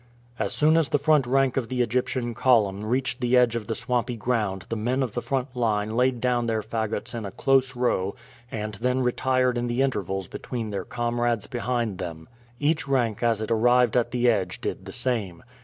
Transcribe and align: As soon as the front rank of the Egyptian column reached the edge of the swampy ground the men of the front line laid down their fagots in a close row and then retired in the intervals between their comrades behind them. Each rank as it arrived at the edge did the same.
As 0.39 0.51
soon 0.51 0.77
as 0.77 0.89
the 0.89 0.97
front 0.97 1.27
rank 1.27 1.57
of 1.57 1.69
the 1.69 1.83
Egyptian 1.83 2.33
column 2.33 2.83
reached 2.83 3.21
the 3.21 3.37
edge 3.37 3.55
of 3.55 3.67
the 3.67 3.75
swampy 3.75 4.15
ground 4.17 4.65
the 4.69 4.75
men 4.75 5.03
of 5.03 5.13
the 5.13 5.21
front 5.21 5.55
line 5.55 5.91
laid 5.91 6.19
down 6.19 6.47
their 6.47 6.63
fagots 6.63 7.13
in 7.13 7.23
a 7.23 7.29
close 7.29 7.75
row 7.75 8.15
and 8.51 8.73
then 8.81 9.01
retired 9.01 9.59
in 9.59 9.67
the 9.67 9.83
intervals 9.83 10.27
between 10.27 10.71
their 10.71 10.85
comrades 10.85 11.45
behind 11.45 11.99
them. 11.99 12.27
Each 12.59 12.87
rank 12.87 13.21
as 13.21 13.41
it 13.41 13.51
arrived 13.51 13.95
at 13.95 14.09
the 14.09 14.27
edge 14.27 14.59
did 14.59 14.85
the 14.85 14.91
same. 14.91 15.43